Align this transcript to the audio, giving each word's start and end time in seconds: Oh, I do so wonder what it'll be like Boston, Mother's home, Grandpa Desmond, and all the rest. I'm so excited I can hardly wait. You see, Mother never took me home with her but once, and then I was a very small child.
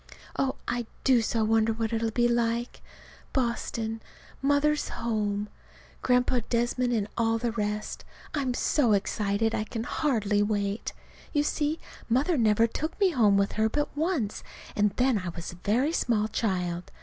Oh, 0.35 0.55
I 0.67 0.87
do 1.03 1.21
so 1.21 1.43
wonder 1.43 1.73
what 1.73 1.93
it'll 1.93 2.09
be 2.09 2.27
like 2.27 2.81
Boston, 3.33 4.01
Mother's 4.41 4.89
home, 4.89 5.47
Grandpa 6.01 6.39
Desmond, 6.49 6.91
and 6.91 7.07
all 7.19 7.37
the 7.37 7.51
rest. 7.51 8.03
I'm 8.33 8.55
so 8.55 8.93
excited 8.93 9.53
I 9.53 9.63
can 9.63 9.83
hardly 9.83 10.41
wait. 10.41 10.91
You 11.33 11.43
see, 11.43 11.79
Mother 12.09 12.35
never 12.35 12.65
took 12.65 12.99
me 12.99 13.11
home 13.11 13.37
with 13.37 13.51
her 13.51 13.69
but 13.69 13.95
once, 13.95 14.41
and 14.75 14.89
then 14.95 15.19
I 15.19 15.29
was 15.29 15.51
a 15.51 15.57
very 15.57 15.91
small 15.93 16.27
child. 16.27 16.89